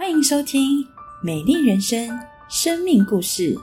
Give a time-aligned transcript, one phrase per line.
[0.00, 0.82] 欢迎收听
[1.22, 2.08] 《美丽人生》
[2.48, 3.54] 生命故事。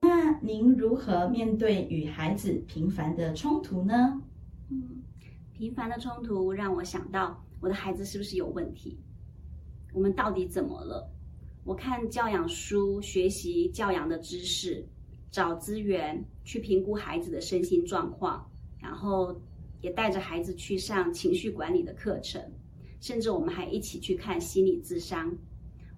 [0.00, 4.20] 那您如何面对与孩子频繁的冲突呢？
[4.68, 5.04] 嗯，
[5.52, 8.98] 频繁的冲突让我想到，我的孩子是不是有问题？
[9.92, 11.08] 我们到底怎么了？
[11.62, 14.84] 我看教养书，学习教养的知识，
[15.36, 19.38] 找资源去评估孩子的身心状况，然后
[19.82, 22.42] 也带着孩子去上情绪管理的课程，
[23.02, 25.30] 甚至我们还一起去看心理智商。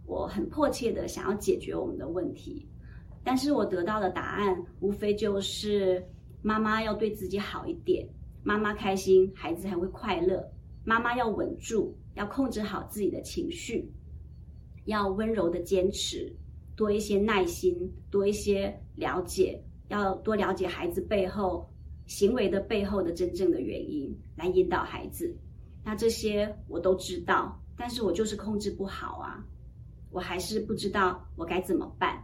[0.06, 2.66] 我很迫切的想要解决我们的问题，
[3.22, 6.04] 但是我得到的答案无非就是
[6.42, 8.04] 妈妈要对自己好一点，
[8.42, 10.44] 妈妈开心，孩子才会快乐。
[10.82, 13.88] 妈妈要稳住，要控制好自己的情绪。
[14.86, 16.34] 要温柔的坚持，
[16.78, 21.68] 多一些耐心，多一些了解，要多了解孩子背后
[22.06, 25.36] 行为的背后的真正的原因，来引导孩子。
[25.84, 29.44] 那这些我都知道，但是我就是控制不好啊，
[30.12, 32.22] 我还是不知道我该怎么办。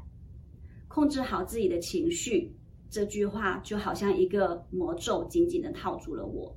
[0.86, 2.54] 控制好自己的情绪，
[2.88, 6.56] 这句话就好像一个魔咒，紧紧的套住了我。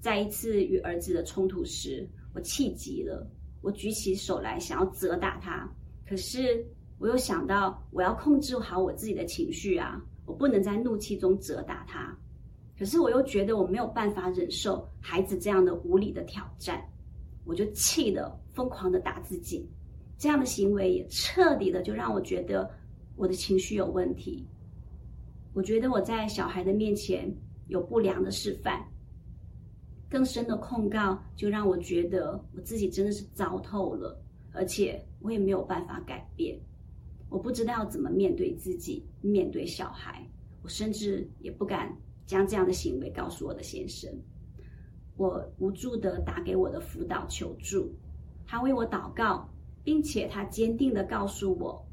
[0.00, 3.30] 在一次与儿子的冲突时，我气急了。
[3.60, 5.70] 我举起手来想要责打他，
[6.06, 6.66] 可是
[6.98, 12.16] 我又想到我要控制好我自己的情绪啊，我不能在怒气中责打他。
[12.78, 16.82] 可是我又觉得我没有办法忍受孩子这样的无理的挑战，
[17.44, 19.68] 我就气得疯狂的打自己。
[20.16, 22.70] 这样的行为也彻底的就让我觉得
[23.16, 24.46] 我的情绪有问题。
[25.52, 27.32] 我觉得我在小孩的面前
[27.68, 28.82] 有不良的示范。
[30.08, 34.20] 更深的控告，就让我觉得我自己真的是糟透了，
[34.52, 36.56] 而且我也没有办法改变。
[37.28, 40.24] 我不知道怎么面对自己，面对小孩，
[40.62, 44.10] 我甚至也不敢将这样的行为告诉我的先生。
[45.16, 47.92] 我无助的打给我的辅导求助，
[48.44, 49.48] 他为我祷告，
[49.82, 51.86] 并且他坚定的告诉我，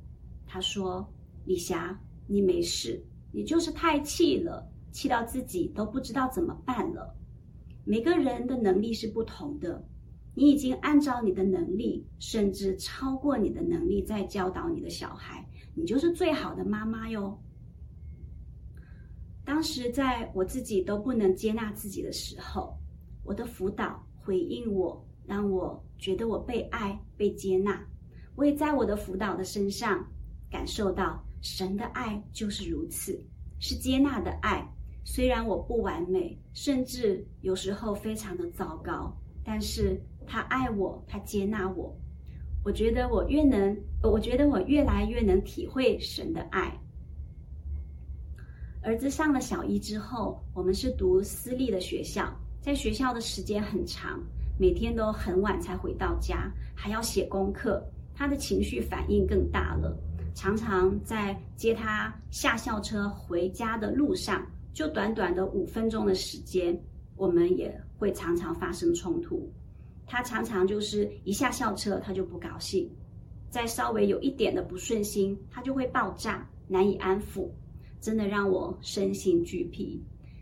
[0.46, 1.08] 他说
[1.46, 7.16] ：“李霞，你没事，你就是太气了，气到自己都不知道怎么办了。”
[7.84, 9.84] 每个人的能力是不同的，
[10.34, 17.38] 你已经按照你的能力，甚至超过你的能力，在教导你的小孩，你就是最好的妈妈哟。
[19.44, 22.78] 当时在我自己都不能接纳自己的时候，
[23.24, 27.86] 我的辅导回应我，让我觉得我被爱、被接纳。
[28.36, 30.08] 我也在我的辅导的身上
[30.50, 33.22] 感受到神的爱就是如此，
[33.59, 34.66] 是接纳的爱。
[35.03, 41.96] 虽然我不完美，甚至有时候非常的糟糕，但是他爱我，他接纳我。
[42.63, 46.78] 我觉得我越能，我觉得我越来越能体会神的爱。
[48.84, 52.31] 儿子上了小一之后，我们是读私立的学校，
[52.62, 54.19] 在学校的时间很长，
[54.59, 59.97] 每天都很晚才回到家，还要写功课，他的情绪反应更大了，
[60.34, 64.46] 常常在接他下校车回家的路上。
[64.73, 66.81] 就短短的五分钟的时间，
[67.22, 69.48] 我们也会常常发生冲突。
[70.08, 72.90] 他常常就是一下校车，他就不高兴；
[73.48, 77.48] 再稍微有一点的不顺心，他就会爆炸，难以安抚，
[78.00, 80.02] 真的让我身心俱疲。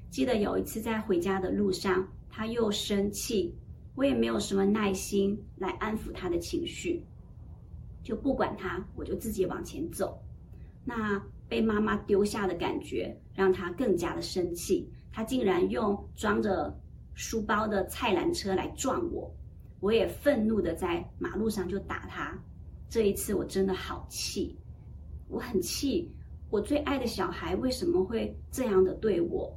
[0.10, 3.54] 记得有一次在回家的路上，他又生气，
[3.96, 7.04] 我也没有什么耐心来安抚他的情绪，
[8.02, 10.18] 就不管他，我就自己往前走。
[10.86, 11.22] 那。
[11.50, 14.88] 被妈妈丢下的感觉让他更加的生气，
[15.20, 16.74] 他竟然用装着
[17.14, 19.30] 书包的菜篮车来撞我，
[19.82, 22.42] 我也愤怒的在马路上就打他。
[22.88, 24.58] 这一次我真的好气，
[25.28, 26.10] 我很气，
[26.50, 29.54] 我最爱的小孩为什么会这样的对我？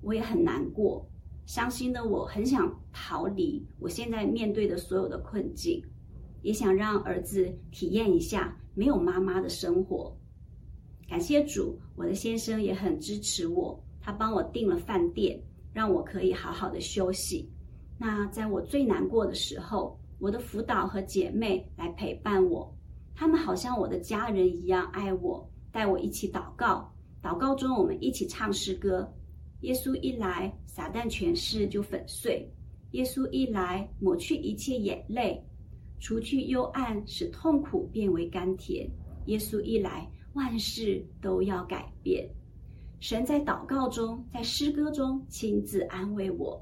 [0.00, 1.04] 我也很难过，
[1.44, 5.84] 伤心的我很想逃离我现在面对的所有的困境，
[6.42, 10.16] 也想让儿子体验一下没有妈妈的生活。
[11.08, 15.38] 感谢主，我的先生也很支持我，他帮我订了饭店，
[15.70, 17.46] 让我可以好好的休息。
[17.98, 22.74] 那在我最难过的时候，我的辅导和姐妹来陪伴我，
[23.14, 26.90] 他们好像我的家人一样爱我，带我一起祷告。
[27.22, 29.06] 祷告中，我们一起唱诗歌：
[29.60, 32.48] 耶稣一来，撒旦权势就粉碎；
[32.92, 35.44] 耶稣一来，抹去一切眼泪，
[36.00, 38.90] 除去幽暗，使痛苦变为甘甜。
[39.26, 40.10] 耶稣一来。
[40.32, 42.26] 万事都要改变。
[43.00, 46.60] 神在祷告中，在诗歌中亲自安慰我。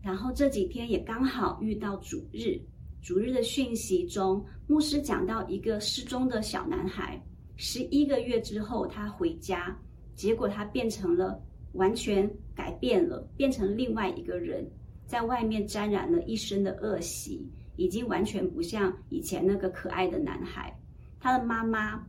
[0.00, 2.60] 然后这几天也刚好遇到主日，
[3.02, 7.20] 主日的讯息中，牧师讲到一个失踪的小男孩，
[7.56, 9.76] 十一个月之后他回家，
[10.14, 11.42] 结果他变成了
[11.72, 14.70] 完全改变了，变成另外一个人，
[15.06, 20.78] 在外面沾染了一身的恶习，已经完全不像以前那个可爱的男孩。
[21.18, 22.06] 他的妈妈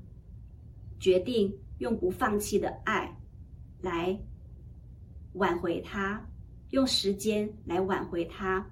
[0.99, 3.14] 决定用不放弃的爱
[3.85, 4.19] 来
[5.33, 6.27] 挽回他，
[6.71, 8.67] 用时间来挽回他。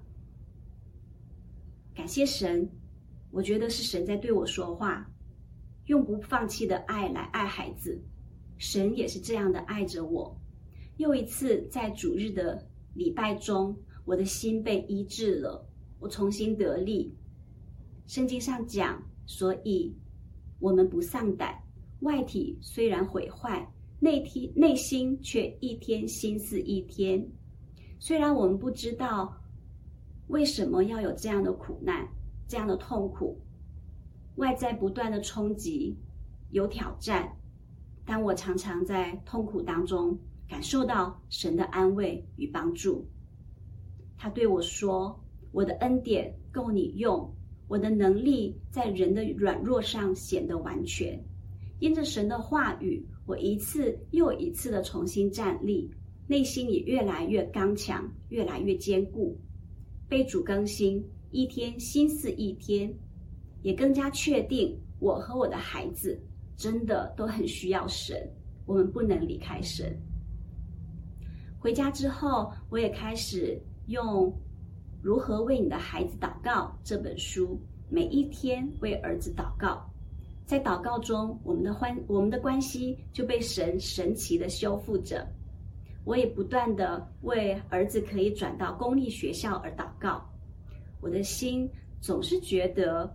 [1.94, 2.68] 感谢神，
[3.30, 5.08] 我觉得是神在对我说话，
[5.86, 8.02] 用不放弃的爱来爱孩子。
[8.58, 10.36] 神也是这样的爱着我。
[10.96, 15.64] 又一次在主日的礼拜中，我的心被医治了，
[16.00, 17.16] 我重新得力。
[18.06, 19.96] 圣经上讲，所以
[20.58, 21.62] 我们不丧胆。
[22.00, 23.72] 外体虽然毁坏，
[24.04, 27.26] 内体内心却一天心思一天。
[27.98, 29.40] 虽然我们不知道。
[30.28, 32.08] 为什么要有这样的苦难、
[32.48, 33.38] 这样的痛苦？
[34.36, 35.94] 外在不断的冲击，
[36.50, 37.30] 有挑战，
[38.06, 40.18] 但我常常在痛苦当中
[40.48, 43.06] 感受到神的安慰与帮助。
[44.16, 45.22] 他对我说
[45.52, 47.30] ：“我的恩典够你用，
[47.68, 51.22] 我的能力在人的软弱上显得完全。”
[51.80, 55.90] 因着神的话语，我一次又一次的重新站立，
[56.26, 59.38] 内心也越来越刚强，越来越坚固。
[60.08, 62.94] 被主更新，一天心思一天，
[63.62, 66.20] 也更加确定我和我的孩子
[66.56, 68.30] 真的都很需要神，
[68.66, 69.96] 我们不能离开神。
[71.58, 74.30] 回家之后，我也开始用
[75.02, 79.90] 《如何为你的孩子祷告》这本书，每一天为儿子祷告。
[80.44, 85.26] 在祷告中，我们的欢我们的关系就被神神奇的修复着。
[86.04, 90.22] 我也不断的为儿子可以转到公立学校而祷告，
[91.00, 91.66] 我的心
[91.98, 93.10] 总是觉得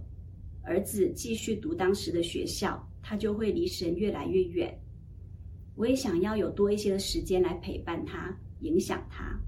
[0.63, 4.75] 儿子继续读当时的学校，他就会离神越来越远。
[5.75, 9.39] 我也想要有多一些的时间来陪伴他，影响他。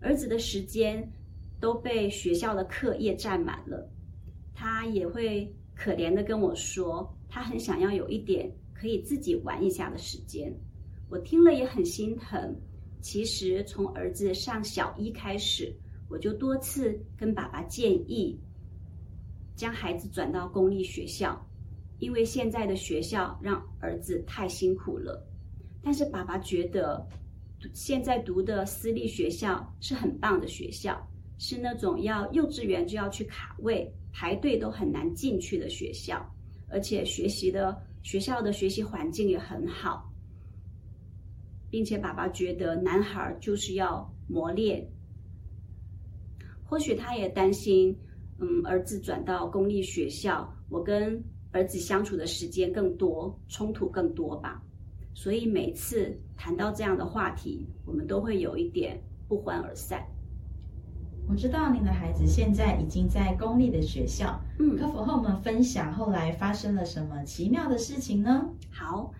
[0.00, 1.06] 儿子的时间
[1.60, 3.86] 都被学校的课业占满了，
[4.54, 10.54] 他也会可怜的跟我说，他很想要有一点可以自己玩一下的时间。
[11.10, 12.56] 我听了也很心疼。
[13.00, 15.74] 其实从儿子上小一开始，
[16.08, 18.38] 我就多次跟爸爸建议，
[19.56, 21.44] 将孩子转到公立学校，
[21.98, 25.20] 因为现在的学校让儿子太辛苦了。
[25.82, 27.04] 但是爸爸觉得，
[27.74, 30.96] 现在读的私立学校是很棒的学校，
[31.38, 36.24] 是那种要幼稚园就要去卡位排队都很难进去的学校，
[36.68, 40.08] 而且学习的学校的学习环境也很好。
[41.70, 44.86] 并且爸爸觉得男孩就是要磨练，
[46.62, 47.98] 或许他也担心，
[48.38, 51.18] 嗯，儿子转到公立学校，我跟
[51.50, 54.62] 儿子相处的时间更多，冲突更多吧。
[55.14, 60.06] 所以每次谈到这样的话题，我们都会有一点不欢而散。
[61.28, 68.46] 我知道您的孩子现在已经在公立的学校，嗯，可否和我们分享后来发生了什么奇妙的事情呢？
[68.70, 69.10] 好，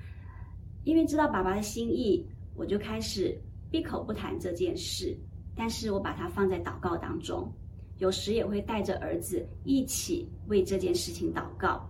[0.84, 2.26] 因为知道爸爸的心意。
[2.54, 3.34] 我就开始
[3.70, 5.16] 闭口不谈这件事，
[5.56, 7.50] 但是我把它放在祷告当中，
[7.96, 11.88] 有时也会带着儿子一起为这件事情祷告。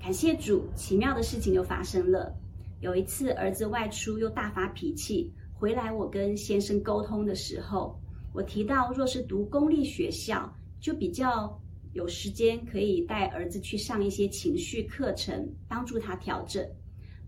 [0.00, 2.34] 感谢主，奇妙的事情就发生了。
[2.80, 7.96] 有一次，儿子外出又大发脾气，回来我跟先生沟通的时候，
[8.32, 11.60] 我提到，若是读公立学校，就比较
[11.92, 16.66] 有时间可以带儿子去上一些情绪课程，帮助他调整。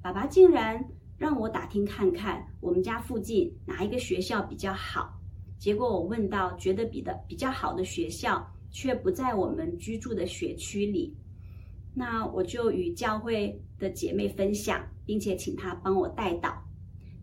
[0.00, 0.84] 爸爸竟然。
[1.18, 5.16] 让我打听看看我们家附近哪一个学校比较好。
[5.56, 11.16] 结果我问到，觉得比的比较好的学校却不在我们居住的学区里。
[11.94, 16.60] 那我就与教会的姐妹分享，并且请她帮我带导。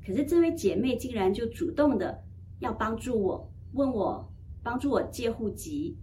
[0.05, 2.23] 可是这位姐妹竟然就主动的
[2.59, 4.27] 要帮助我，问我
[4.63, 5.97] 帮助我借户籍。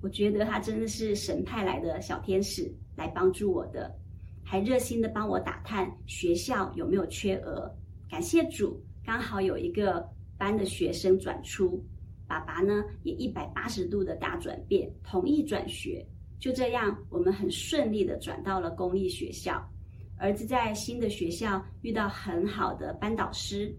[0.00, 3.94] 我觉得他真的是神派来的小天使来帮助我的。
[4.44, 7.72] 还热心的帮我打探学校有没有缺额，
[8.10, 10.04] 感谢主，刚好有一个
[10.36, 11.80] 班的学生转出，
[12.26, 16.04] 爸爸呢也一百八十度的大转变，同意转学，
[16.40, 19.64] 就这样我们很顺利的转到了公立学校。
[20.18, 23.72] 儿子在新的学校遇到很好的班导师，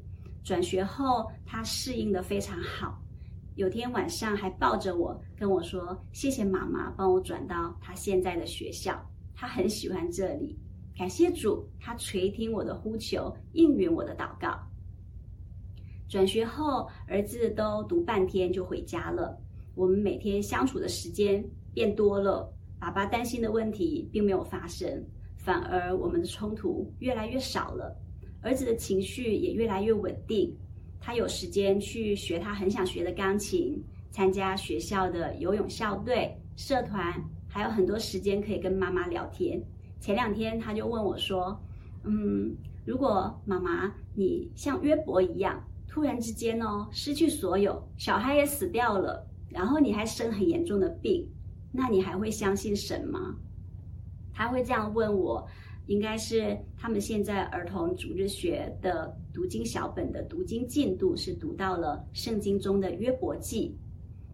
[0.45, 3.02] 转学后他适应的非常好，
[3.55, 8.99] 有天晚上还抱着我跟我说：“谢谢妈妈帮我转到他现在的学校。”
[9.35, 10.57] 他很喜欢这里，
[10.97, 14.59] 感谢主，他垂听我的呼求，应允我的祷告。
[16.07, 19.37] 转学后，儿子都读半天就回家了，
[19.75, 21.43] 我们每天相处的时间
[21.73, 22.51] 变多了。
[22.79, 25.03] 爸爸担心的问题并没有发生，
[25.37, 27.95] 反而我们的冲突越来越少了。
[28.41, 30.55] 儿子的情绪也越来越稳定，
[31.05, 33.77] 他有时间去学他很想学的钢琴，
[34.09, 39.61] 参加学校的游泳校队、社团，还有很多时间可以跟妈妈聊天。
[39.99, 41.61] 前两天他就问我说
[42.05, 42.55] ：“嗯，
[42.85, 51.29] 如果妈妈你像约伯一样，突然之间哦失去所有，小孩也死掉了，然后你还生很严重的病，
[51.73, 53.35] 那你还会相信神吗？”
[54.33, 55.45] 他会这样问我。
[55.87, 63.75] 应该是他们现在儿童主日学的读经小本的读经进度是读到了圣经中的约伯记。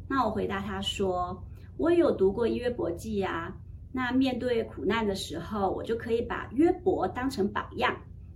[0.09, 1.41] 那我回答他说
[1.77, 3.55] ：“我也有读过约伯记啊。
[3.91, 7.95] 那面对苦难的时候，我就可以把约伯当成榜样。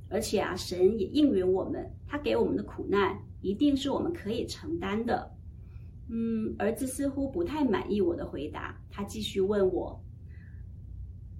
[0.09, 5.29] 而且啊，神也应允我们，他给我们的苦难一定是我们可以承担的。”
[6.09, 9.99] 嗯，儿子似乎不太满意我的回答，他继续问我。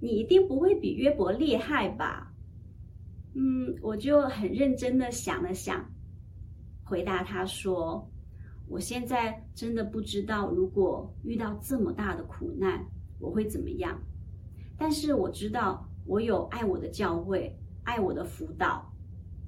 [0.00, 2.33] 你一定不会比约伯厉害吧？
[3.34, 5.84] 嗯，我就很认真的想了想，
[6.84, 8.08] 回答他说
[8.68, 12.84] ：“我现在真的不知道，如果遇到这么大的苦难，
[13.18, 14.00] 我会怎么样。
[14.78, 18.88] 但是我知道，我有爱我的教会，爱我的辅导，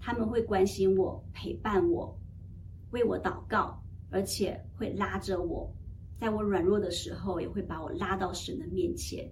[0.01, 2.19] 他们会关心我，陪伴我，
[2.91, 5.73] 为我祷告，而且会拉着我，
[6.19, 9.31] 在我软弱的时候，也会把我拉到神的面前。”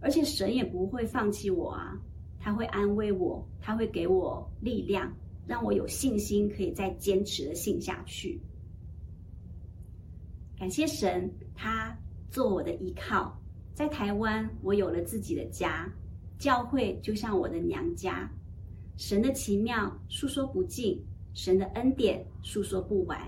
[0.00, 1.96] 而且神也不会放弃我啊，
[2.44, 5.14] 他会安慰我，他会给我力量，
[5.46, 8.40] 让我有信心可以再坚持的信下去。
[10.58, 11.96] 感谢神，他
[12.30, 13.40] 做我的依靠。
[13.74, 15.88] 在台湾，我有了自己的家，
[16.36, 18.28] 教会就像我的娘家。
[18.96, 21.00] 神的奇妙诉说不尽，
[21.34, 23.18] 神的恩典诉说不完。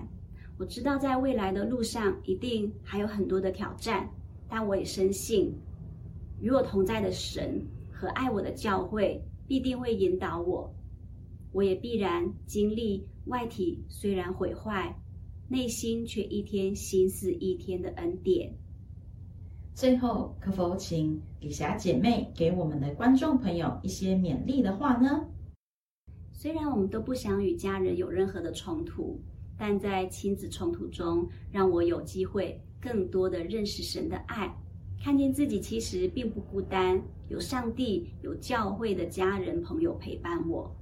[0.59, 4.09] 我知道在未来的路上一定还有很多的挑战，
[4.49, 5.55] 但我也深信。
[6.41, 7.65] 与我同在的神
[8.05, 10.71] 和爱我的教会必定会引导我，
[11.53, 14.95] 我也必然经历外体虽然毁坏，
[15.49, 18.55] 内心却一天心思一天的恩典。
[19.75, 25.27] 最后，可否请李霞姐妹给我们的观众朋友一些勉励的话呢？
[26.31, 29.19] 虽然我们都不想与家人有任何的冲突，
[29.57, 34.55] 但在亲子冲突中，让我有机会更多的认识神的爱。
[35.05, 40.75] 看见自己其实并不孤单，有上帝、有教会的家人朋友陪伴我，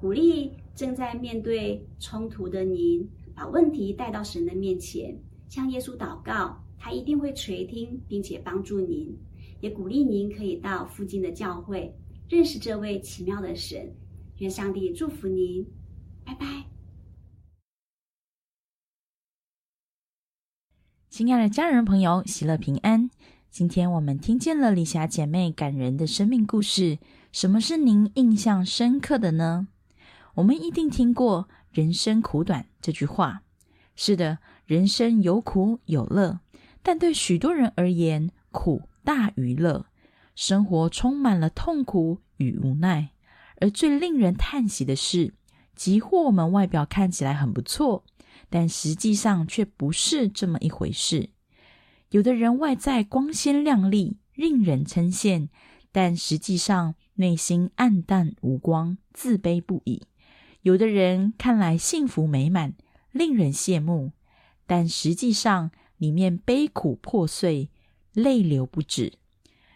[0.00, 5.14] 鼓励正在面对冲突的您，把问题带到神的面前，
[5.50, 9.14] 向耶稣祷告，他一定会垂听并且帮助您。
[9.60, 11.94] 也鼓励您可以到附近的教会
[12.30, 13.94] 认识这位奇妙的神。
[14.38, 15.66] 愿上帝祝福您，
[16.24, 16.64] 拜拜。
[21.10, 23.05] 亲爱的家人朋友，喜乐平安。
[23.56, 26.98] 今天我们听见了李霞姐妹感人的生命故事，
[27.32, 29.68] 什么是您印象深刻的呢？
[30.34, 33.44] 我们一定听过“人生苦短”这句话。
[33.94, 36.40] 是的，人生有苦有乐，
[36.82, 39.86] 但对许多人而言，苦大于乐，
[40.34, 43.12] 生活充满了痛苦与无奈。
[43.62, 45.32] 而最令人叹息的是，
[45.74, 48.04] 即或我们外表看起来很不错，
[48.50, 51.30] 但实际上却不是这么一回事。
[52.10, 55.48] 有的人外在光鲜亮丽，令人称羡，
[55.90, 60.02] 但实际上内心暗淡无光，自卑不已；
[60.62, 62.74] 有的人看来幸福美满，
[63.10, 64.12] 令人羡慕，
[64.66, 67.70] 但实际上里面悲苦破碎，
[68.12, 69.14] 泪流不止；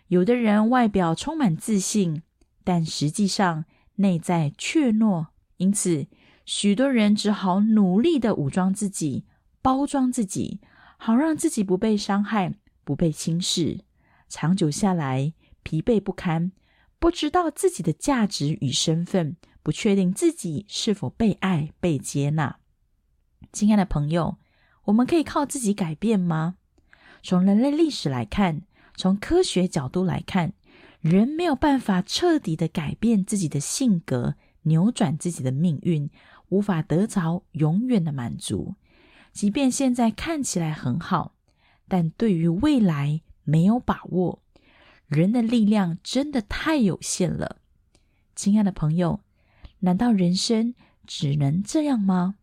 [0.06, 2.22] 有的人外表充满自信，
[2.62, 3.64] 但实际上
[3.96, 5.26] 内在怯懦。
[5.56, 6.06] 因此，
[6.46, 9.24] 许多人只好努力的武装自己，
[9.60, 10.60] 包装自己。
[11.02, 12.52] 好让自己不被伤害，
[12.84, 13.80] 不被轻视，
[14.28, 16.52] 长久下来疲惫不堪，
[16.98, 22.58] 不知道自己的价值与身份，不确定自己是否被爱、被接纳。
[23.50, 24.36] 亲爱的朋友，
[24.84, 26.56] 我们可以靠自己改变吗？
[27.22, 28.60] 从人类历史来看，
[28.94, 30.52] 从科学角度来看，
[31.00, 36.10] 人没有办法彻底的改变自己的性格，扭转自己的命运，
[36.50, 38.74] 无法得着永远的满足。
[39.32, 41.34] 即便现在看起来很好，
[41.88, 44.42] 但对于未来没有把握。
[45.06, 47.56] 人的力量真的太有限了，
[48.36, 49.20] 亲爱的朋友，
[49.80, 50.74] 难道人生
[51.06, 52.36] 只能这样吗？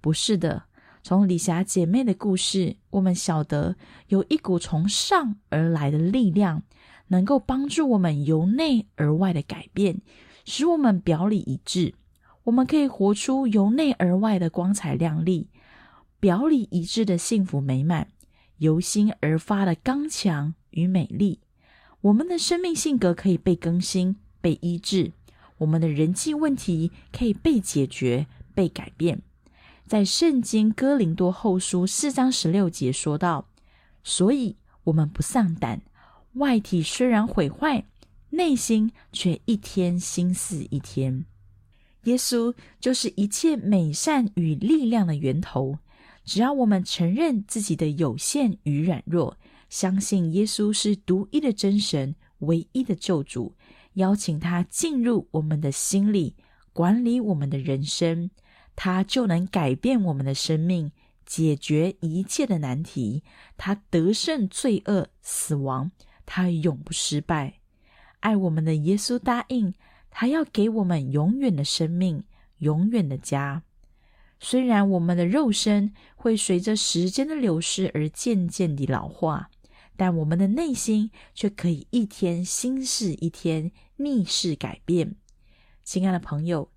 [0.00, 0.64] 不是的。
[1.02, 3.76] 从李霞姐妹的故事，我们晓得
[4.08, 6.64] 有一股从上而来的力量，
[7.06, 10.00] 能够帮助我们由内而外的改变，
[10.44, 11.94] 使我们表里一致。
[12.42, 15.48] 我们可以活出由内而外的光彩亮丽。
[16.18, 18.08] 表里一致的幸福美满，
[18.58, 21.40] 由心而发的刚强与美丽，
[22.00, 25.12] 我们的生命性格可以被更新、被医治，
[25.58, 29.20] 我们的人际问题可以被解决、被改变。
[29.86, 33.48] 在圣经哥林多后书四章十六节说道
[34.02, 35.82] ：“所以我们不丧胆，
[36.32, 37.84] 外体虽然毁坏，
[38.30, 41.24] 内心却一天心似一天。”
[42.04, 45.78] 耶稣就是一切美善与力量的源头。
[46.26, 49.38] 只要我们承认自己的有限与软弱，
[49.70, 53.54] 相信耶稣是独一的真神、唯一的救主，
[53.94, 56.34] 邀请他进入我们的心里，
[56.72, 58.28] 管理我们的人生。
[58.74, 60.90] 他就能改变我们的生命，
[61.24, 63.22] 解决一切的难题。
[63.56, 65.92] 他得胜罪恶、死亡，
[66.26, 67.60] 他永不失败。
[68.20, 69.72] 爱我们的耶稣答应，
[70.10, 72.24] 他要给我们永远的生命、
[72.58, 73.62] 永远的家。
[74.38, 79.50] 虽然我们的肉身会随着时间的流逝而渐渐地老化，
[79.96, 85.16] 但我们的内心却可以一天新似一天，逆势改变。
[85.84, 86.70] 亲爱的朋友。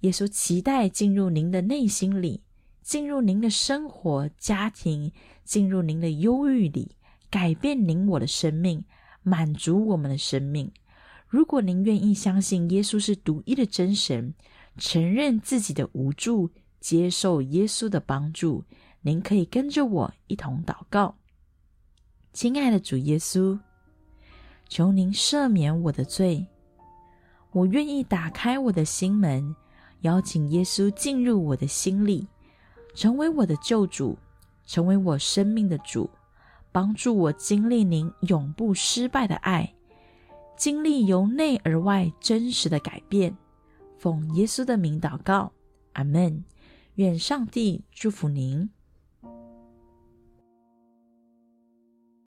[0.00, 2.40] 耶稣期待进入您的内心里，
[2.80, 5.12] 进入您的生活、家庭，
[5.44, 6.96] 进入您的忧郁里，
[7.28, 8.82] 改变您我的生命，
[9.22, 10.72] 满足我们的生命。
[11.28, 14.32] 如果您愿意相信耶稣是独一的真神，
[14.78, 16.48] 承认自己的无助，
[16.80, 18.64] 接受耶稣的帮助，
[19.02, 21.14] 您可以跟着我一同祷告。
[22.32, 23.58] 亲爱的主耶稣，
[24.68, 26.46] 求您赦免我的罪，
[27.52, 29.54] 我愿意打开我的心门。
[30.02, 32.26] 邀请耶稣进入我的心里，
[32.94, 34.16] 成为我的救主，
[34.64, 36.08] 成为我生命的主，
[36.72, 39.74] 帮助我经历您永不失败的爱，
[40.56, 43.36] 经历由内而外真实的改变。
[43.98, 45.52] 奉耶稣的名祷告，
[45.92, 46.42] 阿门。
[46.96, 48.70] 愿上帝祝福您。